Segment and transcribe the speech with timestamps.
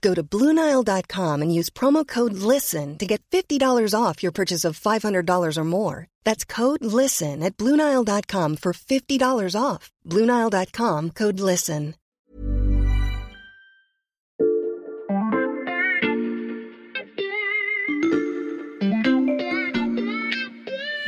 [0.00, 4.78] Go to Bluenile.com and use promo code LISTEN to get $50 off your purchase of
[4.78, 6.06] $500 or more.
[6.24, 9.90] That's code LISTEN at Bluenile.com for $50 off.
[10.06, 11.94] Bluenile.com code LISTEN.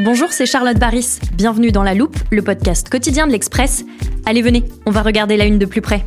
[0.02, 1.20] Bonjour, c'est Charlotte Baris.
[1.34, 3.84] Bienvenue dans La Loupe, le podcast quotidien de l'Express.
[4.24, 6.06] Allez, venez, on va regarder la une de plus près.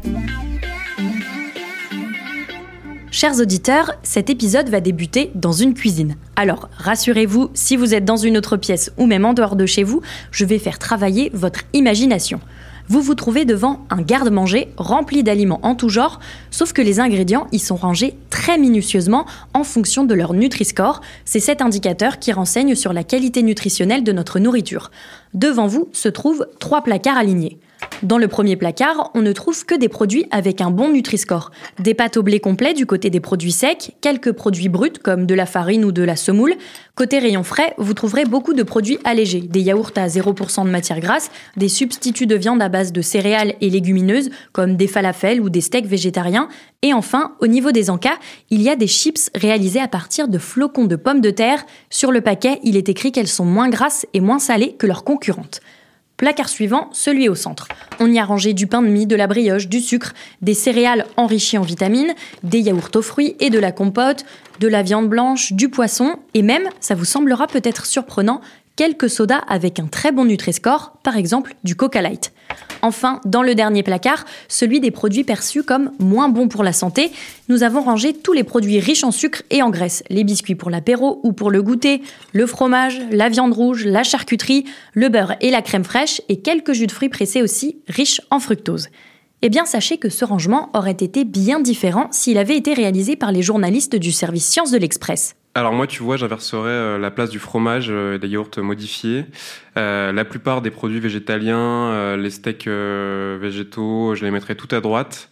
[3.15, 6.15] Chers auditeurs, cet épisode va débuter dans une cuisine.
[6.35, 9.83] Alors, rassurez-vous, si vous êtes dans une autre pièce ou même en dehors de chez
[9.83, 12.39] vous, je vais faire travailler votre imagination.
[12.87, 16.19] Vous vous trouvez devant un garde-manger rempli d'aliments en tout genre,
[16.49, 21.01] sauf que les ingrédients y sont rangés très minutieusement en fonction de leur Nutri-Score.
[21.23, 24.89] C'est cet indicateur qui renseigne sur la qualité nutritionnelle de notre nourriture.
[25.35, 27.59] Devant vous se trouvent trois placards alignés.
[28.03, 31.51] Dans le premier placard, on ne trouve que des produits avec un bon Nutri-Score.
[31.79, 35.33] Des pâtes au blé complet du côté des produits secs, quelques produits bruts comme de
[35.33, 36.55] la farine ou de la semoule.
[36.95, 40.99] Côté rayon frais, vous trouverez beaucoup de produits allégés, des yaourts à 0% de matière
[40.99, 45.49] grasse, des substituts de viande à base de céréales et légumineuses comme des falafels ou
[45.49, 46.49] des steaks végétariens.
[46.81, 48.17] Et enfin, au niveau des encas,
[48.49, 51.65] il y a des chips réalisés à partir de flocons de pommes de terre.
[51.89, 55.05] Sur le paquet, il est écrit qu'elles sont moins grasses et moins salées que leurs
[55.05, 55.61] concurrentes.
[56.17, 57.67] Placard suivant, celui au centre.
[57.99, 61.05] On y a rangé du pain de mie, de la brioche, du sucre, des céréales
[61.17, 62.13] enrichies en vitamines,
[62.43, 64.25] des yaourts aux fruits et de la compote,
[64.59, 68.41] de la viande blanche, du poisson et même, ça vous semblera peut-être surprenant,
[68.75, 72.33] quelques sodas avec un très bon Nutri-Score, par exemple du Coca Light.
[72.81, 77.11] Enfin, dans le dernier placard, celui des produits perçus comme moins bons pour la santé,
[77.47, 80.69] nous avons rangé tous les produits riches en sucre et en graisse, les biscuits pour
[80.69, 82.01] l'apéro ou pour le goûter,
[82.33, 86.73] le fromage, la viande rouge, la charcuterie, le beurre et la crème fraîche et quelques
[86.73, 88.89] jus de fruits pressés aussi riches en fructose.
[89.45, 93.33] Eh bien, sachez que ce rangement aurait été bien différent s'il avait été réalisé par
[93.33, 95.35] les journalistes du service Sciences de l'Express.
[95.55, 99.25] Alors moi, tu vois, j'inverserais euh, la place du fromage euh, et des yaourts modifiés.
[99.77, 105.29] Euh, la plupart des produits végétaliens, les steaks végétaux, je les mettrais tout à droite.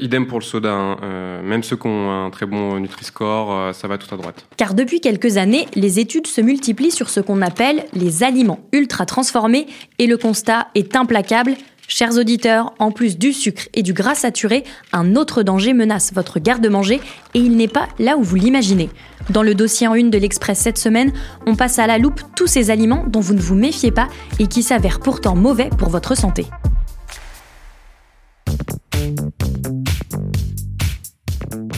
[0.00, 0.72] idem pour le soda.
[0.72, 1.42] Hein.
[1.42, 4.46] même ceux qui ont un très bon Nutri-Score, ça va tout à droite.
[4.56, 9.06] Car depuis quelques années, les études se multiplient sur ce qu'on appelle les aliments ultra
[9.06, 9.66] transformés
[10.00, 11.52] et le constat est implacable.
[11.86, 16.40] Chers auditeurs, en plus du sucre et du gras saturé, un autre danger menace votre
[16.40, 17.00] garde-manger
[17.34, 18.88] et il n'est pas là où vous l'imaginez.
[19.30, 21.12] Dans le dossier en une de l'Express cette semaine,
[21.46, 24.08] on passe à la loupe tous ces aliments dont vous ne vous méfiez pas
[24.38, 26.46] et qui s'avèrent pourtant mauvais pour votre santé.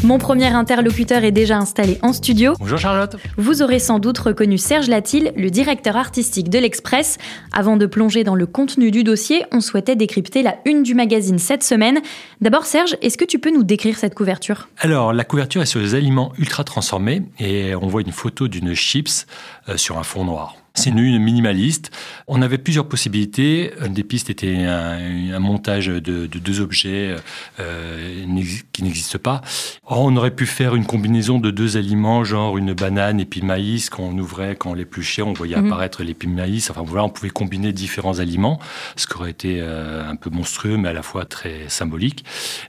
[0.06, 2.52] Mon premier interlocuteur est déjà installé en studio.
[2.60, 3.16] Bonjour Charlotte.
[3.36, 7.18] Vous aurez sans doute reconnu Serge Latil, le directeur artistique de l'Express.
[7.52, 11.40] Avant de plonger dans le contenu du dossier, on souhaitait décrypter la une du magazine
[11.40, 11.98] cette semaine.
[12.40, 14.68] D'abord Serge, est-ce que tu peux nous décrire cette couverture?
[14.78, 18.74] Alors, la couverture est sur les aliments ultra transformés et on voit une photo d'une
[18.74, 19.26] chips
[19.68, 20.54] euh, sur un fond noir.
[20.76, 21.90] C'est une minimaliste.
[22.28, 23.72] On avait plusieurs possibilités.
[23.84, 27.16] Une des pistes était un, montage de, deux objets
[27.58, 28.24] euh,
[28.72, 29.40] qui n'existent pas.
[29.86, 33.88] on aurait pu faire une combinaison de deux aliments, genre une banane et puis maïs.
[33.88, 35.66] Quand on ouvrait, quand on l'épluchait, on voyait mhm.
[35.66, 36.70] apparaître les de maïs.
[36.70, 38.60] Enfin voilà, on pouvait combiner différents aliments,
[38.96, 42.24] ce qui aurait été euh, un peu monstrueux, mais à la fois très symbolique.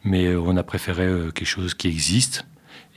[0.05, 2.45] Mais euh, on a préféré quelque chose qui existe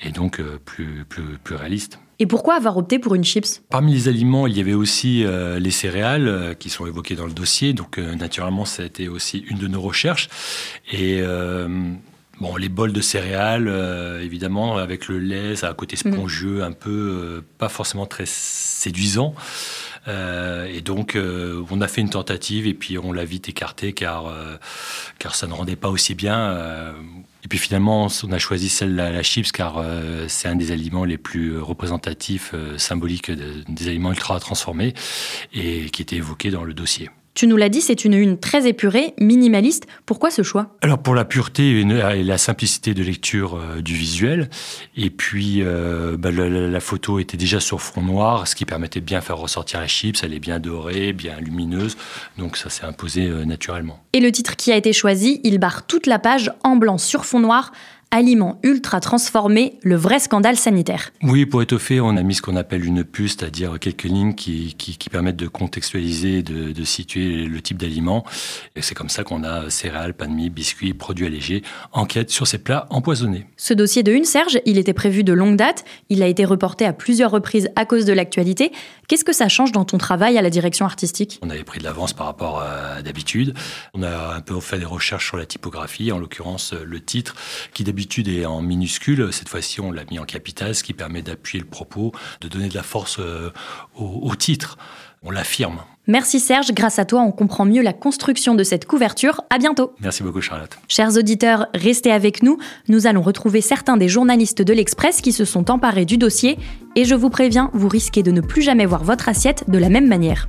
[0.03, 1.99] et donc plus, plus, plus réaliste.
[2.21, 3.63] Et pourquoi avoir opté pour une chips?
[3.71, 7.25] Parmi les aliments, il y avait aussi euh, les céréales euh, qui sont évoquées dans
[7.25, 7.73] le dossier.
[7.73, 10.29] Donc, euh, naturellement, ça a été aussi une de nos recherches.
[10.93, 11.23] Et
[12.41, 13.69] bon, les bols de céréales,
[14.23, 19.35] évidemment, avec le lait, ça a un côté spongieux, un peu pas forcément très séduisant.
[20.07, 24.33] Et donc, on a fait une tentative et puis on l'a vite écarté car,
[25.19, 26.95] car ça ne rendait pas aussi bien.
[27.45, 29.85] Et puis finalement, on a choisi celle la, la chips car
[30.29, 34.95] c'est un des aliments les plus représentatifs, symboliques des aliments ultra transformés
[35.53, 37.11] et qui était évoqué dans le dossier.
[37.35, 39.87] Tu nous l'as dit, c'est une une très épurée, minimaliste.
[40.05, 40.77] Pourquoi ce choix?
[40.83, 44.51] Alors pour la pureté et la simplicité de lecture euh, du visuel,
[44.97, 49.05] et puis euh, bah, la, photo était déjà sur fond noir, ce qui permettait de
[49.05, 50.23] bien faire ressortir la chips.
[50.25, 51.97] Elle est bien dorée, bien lumineuse,
[52.37, 54.03] donc ça s'est imposé euh, naturellement.
[54.13, 57.25] Et le titre qui a été choisi, il barre toute la page en blanc sur
[57.25, 57.71] fond noir
[58.11, 61.11] aliments ultra transformés, le vrai scandale sanitaire.
[61.23, 64.75] Oui, pour étoffer, on a mis ce qu'on appelle une puce, c'est-à-dire quelques lignes qui,
[65.11, 68.25] permettent de contextualiser, de, de situer le type d'aliment.
[68.77, 71.63] Et c'est comme ça qu'on a céréales, pain de mie, biscuits, produits allégés,
[71.93, 73.47] enquête sur ces plats empoisonnés.
[73.57, 76.85] Ce dossier de une, Serge, il était prévu de longue date, il a été reporté
[76.85, 78.73] à plusieurs reprises à cause de l'actualité.
[79.09, 81.39] Qu'est-ce que ça change dans ton travail à la direction artistique?
[81.43, 83.55] On avait pris de l'avance par rapport à d'habitude.
[83.95, 87.35] On a un peu fait des recherches sur la typographie, en l'occurrence le titre,
[87.73, 89.31] qui d'habitude d'habitude est en minuscule.
[89.31, 92.71] Cette fois-ci, on l'a mis en capital, ce qui permet d'appuyer le propos, de donner
[92.71, 93.51] de la force euh,
[93.95, 94.79] au, titre.
[95.23, 95.83] On l'affirme.
[96.07, 99.43] Merci Serge, grâce à toi on comprend mieux la construction de cette couverture.
[99.51, 99.93] À bientôt.
[100.01, 100.79] Merci beaucoup Charlotte.
[100.89, 102.57] Chers auditeurs, restez avec nous.
[102.89, 106.59] Nous allons retrouver certains des journalistes de l'Express qui se sont emparés du dossier
[106.97, 109.91] et je vous préviens, vous risquez de ne plus jamais voir votre assiette de la
[109.91, 110.49] même manière.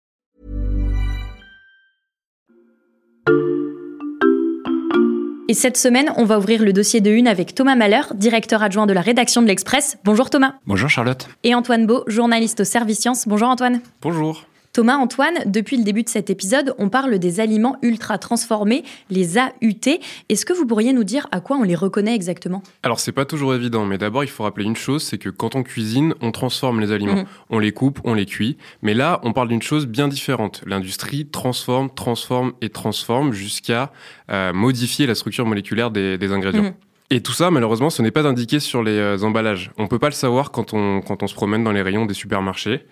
[5.51, 8.87] Et cette semaine, on va ouvrir le dossier de une avec Thomas Malheur, directeur adjoint
[8.87, 9.97] de la rédaction de l'Express.
[10.05, 10.53] Bonjour Thomas.
[10.65, 11.27] Bonjour Charlotte.
[11.43, 13.27] Et Antoine Beau, journaliste au service sciences.
[13.27, 13.81] Bonjour Antoine.
[14.01, 14.45] Bonjour.
[14.73, 19.37] Thomas, Antoine, depuis le début de cet épisode, on parle des aliments ultra transformés, les
[19.37, 19.99] AUT.
[20.29, 22.63] Est-ce que vous pourriez nous dire à quoi on les reconnaît exactement?
[22.81, 25.55] Alors c'est pas toujours évident, mais d'abord il faut rappeler une chose, c'est que quand
[25.55, 27.15] on cuisine, on transforme les aliments.
[27.15, 27.25] Mhm.
[27.49, 28.57] On les coupe, on les cuit.
[28.81, 30.63] Mais là, on parle d'une chose bien différente.
[30.65, 33.91] L'industrie transforme, transforme et transforme jusqu'à
[34.31, 36.63] euh, modifier la structure moléculaire des, ingrédients.
[36.63, 36.73] Mhm.
[37.09, 39.71] Et tout ça, malheureusement, ce n'est pas indiqué sur les euh, emballages.
[39.77, 42.13] On peut pas le savoir quand on, quand on se promène dans les rayons des
[42.13, 42.85] supermarchés.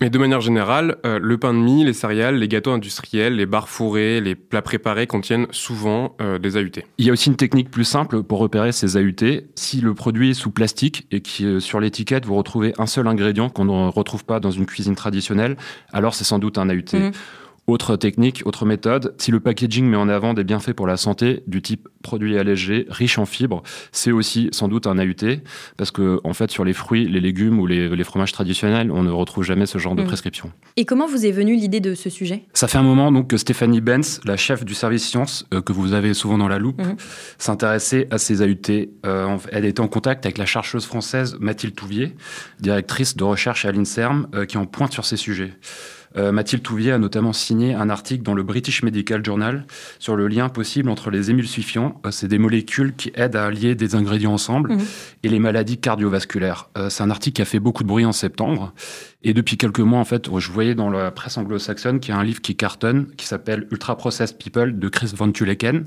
[0.00, 3.46] Mais de manière générale, euh, le pain de mie, les céréales, les gâteaux industriels, les
[3.46, 6.82] barres fourrées, les plats préparés contiennent souvent euh, des AUT.
[6.98, 9.44] Il y a aussi une technique plus simple pour repérer ces AUT.
[9.54, 13.06] Si le produit est sous plastique et que euh, sur l'étiquette vous retrouvez un seul
[13.06, 15.56] ingrédient qu'on ne retrouve pas dans une cuisine traditionnelle,
[15.92, 16.92] alors c'est sans doute un AUT.
[16.92, 17.12] Mmh.
[17.66, 21.42] Autre technique, autre méthode, si le packaging met en avant des bienfaits pour la santé
[21.46, 25.40] du type produit allégé, riche en fibres, c'est aussi sans doute un AUT,
[25.78, 29.10] parce que en fait sur les fruits, les légumes ou les, fromages traditionnels, on ne
[29.10, 30.06] retrouve jamais ce genre de mm.
[30.06, 30.52] prescription.
[30.76, 32.44] Et comment vous est venue l'idée de ce sujet?
[32.52, 35.72] Ça fait un moment donc que Stéphanie Benz, la chef du service sciences, euh, que
[35.72, 36.96] vous avez souvent dans la loupe, mm.
[37.38, 38.90] s'intéressait à ces AUT.
[39.06, 42.14] Euh, elle était en contact avec la chercheuse française Mathilde Touvier,
[42.60, 45.54] directrice de recherche à l'INSERM, euh, qui en pointe sur ces sujets.
[46.16, 49.66] Euh, Mathilde Touvier a notamment signé un article dans le British Medical Journal
[49.98, 53.74] sur le lien possible entre les émulsifiants, euh, c'est des molécules qui aident à lier
[53.74, 54.84] des ingrédients ensemble, mhm.
[55.22, 56.68] et les maladies cardiovasculaires.
[56.78, 58.72] Euh, c'est un article qui a fait beaucoup de bruit en septembre
[59.24, 62.20] et depuis quelques mois, en fait, je voyais dans la presse anglo-saxonne qu'il y a
[62.20, 65.86] un livre qui cartonne, qui s'appelle Ultra Processed People de Chris Van Tuleken.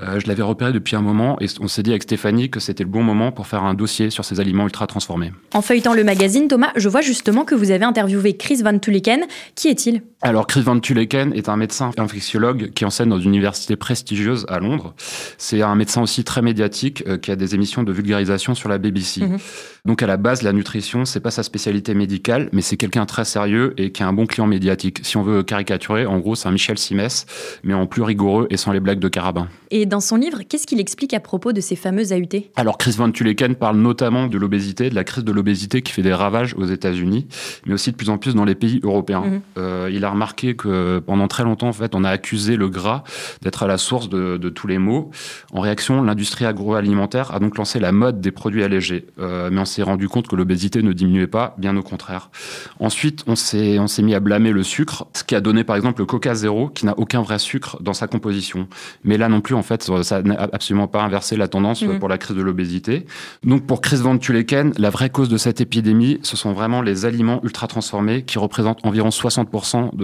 [0.00, 2.82] Euh, je l'avais repéré depuis un moment et on s'est dit avec Stéphanie que c'était
[2.82, 5.32] le bon moment pour faire un dossier sur ces aliments ultra transformés.
[5.52, 9.20] En feuilletant le magazine, Thomas, je vois justement que vous avez interviewé Chris Van Tuleken.
[9.54, 10.02] Qui est-il?
[10.26, 14.58] Alors, Chris Van Tuleken est un médecin infectiologue qui enseigne dans une université prestigieuse à
[14.58, 14.94] Londres.
[15.36, 18.78] C'est un médecin aussi très médiatique euh, qui a des émissions de vulgarisation sur la
[18.78, 19.20] BBC.
[19.20, 19.36] Mhm.
[19.84, 23.26] Donc, à la base, la nutrition, c'est pas sa spécialité médicale, mais c'est quelqu'un très
[23.26, 25.00] sérieux et qui a un bon client médiatique.
[25.02, 27.26] Si on veut caricaturer, en gros, c'est un Michel Simès,
[27.62, 29.48] mais en plus rigoureux et sans les blagues de carabin.
[29.70, 32.94] Et dans son livre, qu'est-ce qu'il explique à propos de ces fameuses AUT Alors, Chris
[32.96, 36.54] Van Tuleken parle notamment de l'obésité, de la crise de l'obésité qui fait des ravages
[36.56, 37.26] aux États-Unis,
[37.66, 39.20] mais aussi de plus en plus dans les pays européens.
[39.26, 39.40] Mhm.
[39.58, 43.04] euh, il a remarqué que pendant très longtemps, en fait, on a accusé le gras
[43.42, 45.10] d'être à la source de, tous les maux.
[45.52, 49.06] En réaction, l'industrie agroalimentaire a donc lancé la mode des produits allégés.
[49.18, 52.30] Euh, mais on s'est rendu compte que l'obésité ne diminuait pas, bien au contraire.
[52.78, 55.76] Ensuite, on s'est, on s'est mis à blâmer le sucre, ce qui a donné par
[55.76, 58.68] exemple le Coca Zéro, qui n'a aucun vrai sucre dans sa composition.
[59.02, 61.98] Mais là non plus, en fait, ça n'a absolument pas inversé la tendance mmh.
[61.98, 63.06] pour la crise de l'obésité.
[63.42, 67.04] Donc pour Chris Van Tuleken, la vraie cause de cette épidémie, ce sont vraiment les
[67.04, 70.03] aliments ultra transformés qui représentent environ 60% de,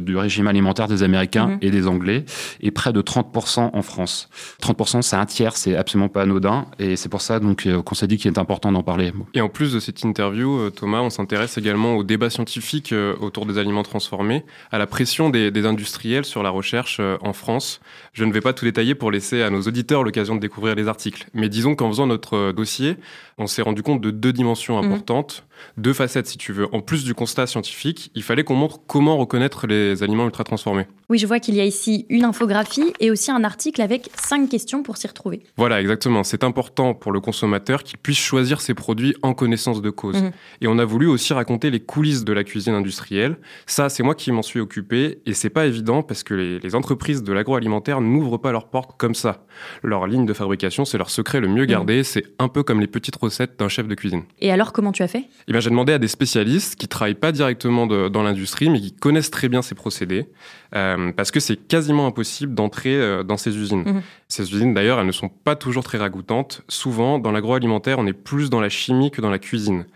[0.00, 1.58] du régime alimentaire des Américains mhm.
[1.62, 2.24] et des Anglais
[2.60, 4.28] et près de 30% en France.
[4.62, 7.94] 30%, c'est un tiers, c'est absolument pas anodin et c'est pour ça donc euh, qu'on
[7.94, 9.12] s'est dit qu'il est important d'en parler.
[9.34, 13.14] Et en plus de cette interview, euh, Thomas, on s'intéresse également au débat scientifique euh,
[13.20, 17.80] autour des aliments transformés, à la pression des, des industriels sur la recherche en France.
[18.12, 20.88] Je ne vais pas tout détailler pour laisser à nos auditeurs l'occasion de découvrir les
[20.88, 22.96] articles, mais disons qu'en faisant notre dossier,
[23.38, 24.86] on s'est rendu compte de deux dimensions mhm.
[24.86, 25.44] importantes
[25.76, 26.72] deux facettes, si tu veux.
[26.74, 30.86] En plus du constat scientifique, il fallait qu'on montre comment reconnaître les aliments ultra transformés.
[31.12, 34.48] Oui, je vois qu'il y a ici une infographie et aussi un article avec cinq
[34.48, 35.42] questions pour s'y retrouver.
[35.58, 36.24] Voilà, exactement.
[36.24, 40.16] C'est important pour le consommateur qu'il puisse choisir ses produits en connaissance de cause.
[40.16, 40.30] Mhm.
[40.62, 43.36] Et on a voulu aussi raconter les coulisses de la cuisine industrielle.
[43.66, 46.74] Ça, c'est moi qui m'en suis occupé et c'est pas évident parce que les, les
[46.74, 49.44] entreprises de l'agroalimentaire n'ouvrent pas leurs portes comme ça.
[49.82, 51.68] Leur ligne de fabrication, c'est leur secret le mieux mhm.
[51.68, 52.04] gardé.
[52.04, 54.22] C'est un peu comme les petites recettes d'un chef de cuisine.
[54.40, 55.24] Et alors, comment tu as fait?
[55.46, 59.30] Eh j'ai demandé à des spécialistes qui travaillent pas directement dans l'industrie, mais qui connaissent
[59.30, 60.28] très bien ces procédés,
[60.74, 63.82] euh, parce que c'est quasiment impossible d'entrer euh, dans ces usines.
[63.84, 64.02] Mhm.
[64.28, 66.62] Ces usines, d'ailleurs, elles ne sont pas toujours très ragoûtantes.
[66.68, 69.86] Souvent, dans l'agroalimentaire, on est plus dans la chimie que dans la cuisine.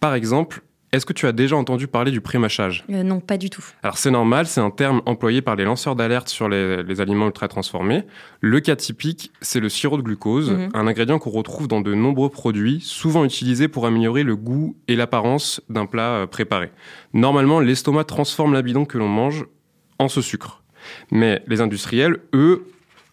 [0.00, 3.50] Par exemple, est-ce que tu as déjà entendu parler du prémâchage euh, Non, pas du
[3.50, 3.64] tout.
[3.82, 7.48] Alors c'est normal, c'est un terme employé par les lanceurs d'alerte sur les, aliments ultra
[7.48, 8.04] transformés.
[8.40, 10.70] Le cas typique, c'est le sirop de glucose, mhm.
[10.72, 14.96] un ingrédient qu'on retrouve dans de nombreux produits, souvent utilisé pour améliorer le goût et
[14.96, 16.70] l'apparence d'un plat euh, préparé.
[17.12, 19.44] Normalement, l'estomac transforme l'amidon que l'on mange
[19.98, 20.62] en ce sucre.
[21.10, 22.66] Mais les industriels, eux,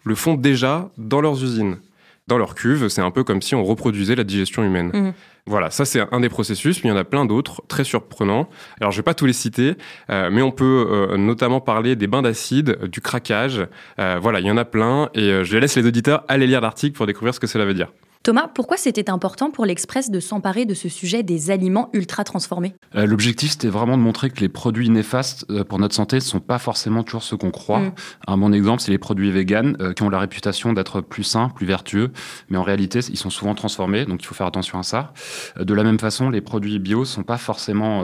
[0.04, 1.78] le font déjà dans leurs usines.
[2.26, 4.90] Dans leurs cuves, c'est un peu comme si on reproduisait la digestion humaine.
[4.94, 5.12] Mhm.
[5.46, 8.48] Voilà, ça c'est un des processus, mais il y en a plein d'autres très surprenants.
[8.80, 9.74] Alors je vais pas tous les citer,
[10.08, 13.66] euh, mais on peut euh, notamment parler des bains d'acide, du craquage.
[13.98, 16.96] Euh, voilà, il y en a plein, et je laisse les auditeurs aller lire l'article
[16.96, 17.92] pour découvrir ce que cela veut dire.
[18.24, 22.74] Thomas, pourquoi c'était important pour l'Express de s'emparer de ce sujet des aliments ultra transformés?
[22.94, 26.20] Euh, L'objectif, c'était vraiment de montrer que les produits néfastes euh, pour notre santé ne
[26.22, 27.80] sont pas forcément toujours ce qu'on croit.
[27.80, 27.92] Mm.
[28.28, 31.50] Un bon exemple, c'est les produits véganes euh, qui ont la réputation d'être plus sains,
[31.50, 32.12] plus vertueux,
[32.48, 35.12] mais en réalité, ils sont souvent transformés, donc il faut faire attention à ça.
[35.60, 38.00] De la même façon, les produits bio sont pas forcément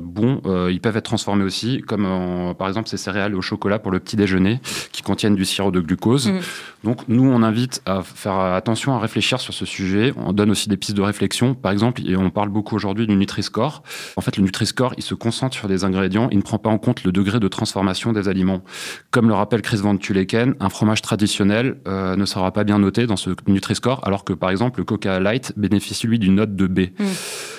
[0.00, 0.40] bons,
[0.70, 4.16] ils peuvent être transformés aussi, comme par exemple ces céréales au chocolat pour le petit
[4.16, 4.60] déjeuner
[4.92, 6.28] qui contiennent du sirop de glucose.
[6.28, 6.40] Mm.
[6.84, 10.12] Donc nous, on invite à faire attention à réfléchir sur ce sujet.
[10.16, 11.54] On donne aussi des pistes de réflexion.
[11.54, 13.82] Par exemple, et on parle beaucoup aujourd'hui du Nutri-Score.
[14.16, 16.28] En fait, le Nutri-Score, il se concentre sur des ingrédients.
[16.30, 18.62] Il ne prend pas en compte le degré de transformation des aliments.
[19.10, 23.06] Comme le rappelle Chris Van Tuleken, un fromage traditionnel euh, ne sera pas bien noté
[23.06, 26.66] dans ce Nutri-Score, alors que par exemple, le Coca Light bénéficie lui d'une note de
[26.66, 26.80] B.
[26.98, 27.04] Mm.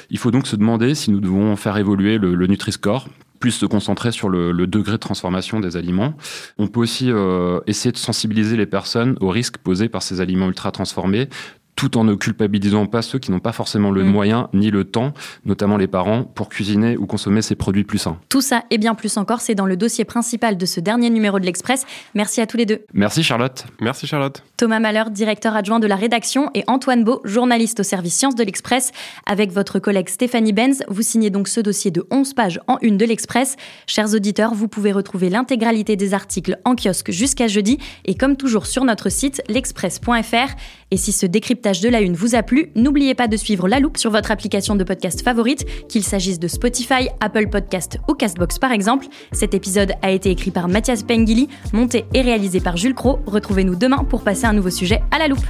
[0.09, 3.07] Il faut donc se demander si nous devons faire évoluer le, le Nutri-Score
[3.41, 6.13] plus se concentrer sur le, degré de transformation des aliments.
[6.57, 10.47] On peut aussi euh, essayer de sensibiliser les personnes aux risques posés par ces aliments
[10.47, 11.27] ultra transformés,
[11.75, 14.07] tout en ne culpabilisant pas ceux qui n'ont pas forcément le mm.
[14.07, 15.13] moyen ni le temps,
[15.45, 18.17] notamment les parents, pour cuisiner ou consommer ces produits plus sains.
[18.29, 21.39] Tout ça et bien plus encore, c'est dans le dossier principal de ce dernier numéro
[21.39, 21.85] de l'Express.
[22.13, 22.85] Merci à tous les deux.
[22.93, 23.65] Merci Charlotte.
[23.79, 24.43] Merci Charlotte.
[24.57, 28.43] Thomas Malheur, directeur adjoint de la rédaction, et Antoine Beau, journaliste au service sciences de
[28.43, 28.91] l'Express.
[29.25, 32.97] Avec votre collègue Stéphanie Benz, vous signez donc ce dossier de 11 pages en une
[32.97, 33.55] de l'Express.
[33.87, 38.67] Chers auditeurs, vous pouvez retrouver l'intégralité des articles en kiosque jusqu'à jeudi et comme toujours
[38.67, 40.55] sur notre site l'express.fr.
[40.91, 43.79] Et si ce décryptage de la une vous a plu, n'oubliez pas de suivre La
[43.79, 48.59] Loupe sur votre application de podcast favorite, qu'il s'agisse de Spotify, Apple Podcast ou Castbox
[48.59, 49.07] par exemple.
[49.31, 53.19] Cet épisode a été écrit par Mathias Pengili, monté et réalisé par Jules Cro.
[53.25, 55.45] Retrouvez-nous demain pour passer un nouveau sujet à la loupe.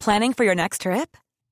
[0.00, 1.16] Planning for your next trip?